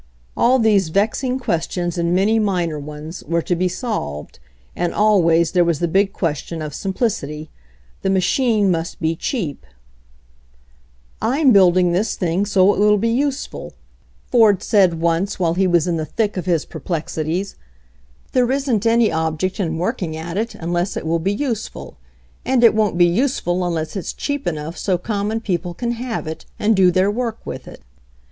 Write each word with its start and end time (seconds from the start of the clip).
All 0.35 0.57
these 0.57 0.89
vexing 0.89 1.37
questions, 1.37 1.95
and 1.95 2.15
many 2.15 2.39
minor 2.39 2.79
ones, 2.79 3.23
were 3.23 3.43
to 3.43 3.55
be 3.55 3.67
solved, 3.67 4.39
and 4.75 4.95
always 4.95 5.51
there 5.51 5.63
was 5.63 5.77
the 5.77 5.87
big 5.87 6.11
question 6.11 6.59
of 6.59 6.73
simplicity. 6.73 7.51
The 8.01 8.09
machine 8.09 8.71
must 8.71 8.99
be 8.99 9.15
cheap. 9.15 9.63
Tm 11.21 11.53
building 11.53 11.91
this 11.91 12.15
thing 12.15 12.47
so 12.47 12.73
it 12.73 12.79
will 12.79 12.97
be 12.97 13.13
useful/' 13.15 13.73
Ford 14.25 14.63
said 14.63 14.99
once 14.99 15.37
while 15.37 15.53
he 15.53 15.67
was 15.67 15.85
in 15.85 15.97
the 15.97 16.05
thick 16.07 16.35
of 16.35 16.47
his 16.47 16.63
STRUGGLING 16.63 16.97
WITH 16.97 17.05
THE 17.05 17.11
FIRST 17.11 17.13
CAR 17.15 17.21
83 17.21 17.31
perplexities. 17.31 18.29
"There 18.31 18.51
isn't 18.51 18.85
any 18.87 19.11
object 19.11 19.59
in 19.59 19.77
working 19.77 20.17
at 20.17 20.35
it 20.35 20.55
unless 20.55 20.97
it 20.97 21.05
will 21.05 21.19
be 21.19 21.31
useful, 21.31 21.97
and 22.43 22.63
it 22.63 22.73
won't 22.73 22.97
be 22.97 23.05
use 23.05 23.39
ful 23.39 23.63
unless 23.63 23.95
it's 23.95 24.13
cheap 24.13 24.47
enough 24.47 24.79
so 24.79 24.97
common 24.97 25.41
people 25.41 25.75
can 25.75 25.91
have 25.91 26.25
it, 26.25 26.47
and 26.57 26.75
do 26.75 26.89
their 26.89 27.11
work 27.11 27.45
with 27.45 27.67
it." 27.67 27.83